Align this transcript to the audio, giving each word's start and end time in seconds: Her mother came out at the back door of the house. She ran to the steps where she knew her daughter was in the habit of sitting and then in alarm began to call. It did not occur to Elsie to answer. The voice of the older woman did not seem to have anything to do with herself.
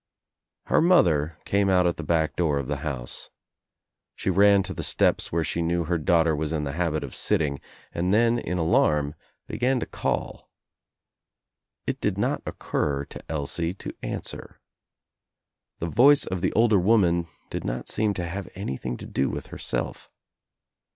Her 0.65 0.81
mother 0.81 1.37
came 1.45 1.69
out 1.69 1.85
at 1.85 1.97
the 1.97 2.03
back 2.03 2.35
door 2.35 2.57
of 2.57 2.67
the 2.67 2.77
house. 2.77 3.29
She 4.15 4.31
ran 4.31 4.63
to 4.63 4.73
the 4.73 4.81
steps 4.81 5.31
where 5.31 5.43
she 5.43 5.61
knew 5.61 5.83
her 5.83 5.99
daughter 5.99 6.35
was 6.35 6.53
in 6.53 6.63
the 6.63 6.71
habit 6.71 7.03
of 7.03 7.13
sitting 7.13 7.61
and 7.93 8.11
then 8.11 8.39
in 8.39 8.57
alarm 8.57 9.13
began 9.45 9.79
to 9.79 9.85
call. 9.85 10.49
It 11.85 12.01
did 12.01 12.17
not 12.17 12.41
occur 12.47 13.05
to 13.09 13.21
Elsie 13.29 13.75
to 13.75 13.95
answer. 14.01 14.59
The 15.77 15.87
voice 15.87 16.25
of 16.25 16.41
the 16.41 16.51
older 16.53 16.79
woman 16.79 17.27
did 17.51 17.63
not 17.63 17.87
seem 17.87 18.15
to 18.15 18.25
have 18.25 18.49
anything 18.55 18.97
to 18.97 19.05
do 19.05 19.29
with 19.29 19.47
herself. 19.53 20.09